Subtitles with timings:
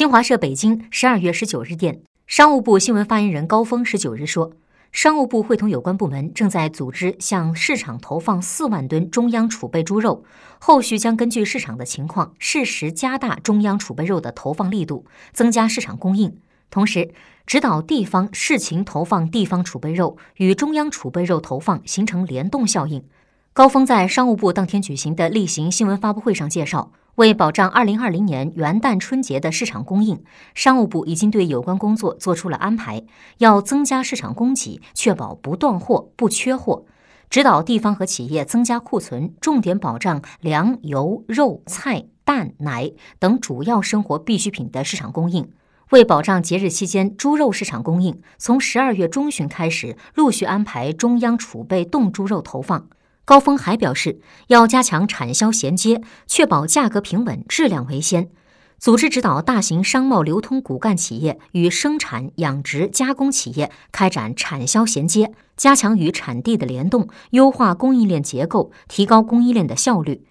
[0.00, 4.52] 新华社北京十二月十九日电，商务部新闻发言人高峰十九日说，
[4.90, 10.24] 商务部会同有关部门正在组织向市场投放四万吨中央储备猪肉，
[10.58, 16.34] 后续将根据市场的情况，适时加大中央储备肉的投放力度，增加市场供应。
[16.70, 17.12] 同时，
[17.44, 23.04] 指导地方视情投放地方储备肉，与中央储备肉投放形成联动效应。
[23.52, 26.90] 高峰在商务部当天举行的例行新闻发布会上介绍，
[27.20, 30.24] 为保障2020年元旦春节的市场供应，
[30.54, 33.04] 商务部已经对有关工作做出了安排，
[33.36, 36.86] 要增加市场供给，确保不断货、不缺货，
[37.28, 45.46] 指导地方和企业增加库存，重点保障粮、油、肉、菜、蛋、奶等主要生活必需品的市场供应。
[45.90, 52.88] 为保障节日期间猪肉市场供应，从十二月中旬开始，陆续安排中央储备冻猪肉投放。
[53.24, 58.30] 高峰还表示，要加强产销衔接，确保价格平稳、质量为先。
[58.78, 70.24] 组织指导大型商贸流通骨干企业与生产、养殖、加工企业开展产销衔接，加强与产地的联动，优化供应链结构，提高供应链的效率。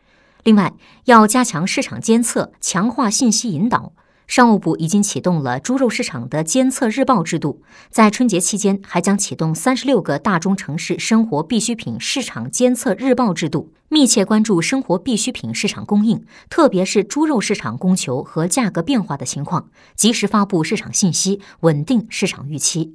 [0.44, 0.74] 另外，
[1.06, 3.94] 要加强市场监测，强化信息引导。
[4.30, 22.94] 商务部已经启动了猪肉市场的监测日报制度，在春节期间还将启动三十六个大中城市生活必需品市场监测日报制度，密切关注生活必需品市场供应，特别是猪肉市场供求和价格变化的情况，及时发布市场信息，稳定市场预期。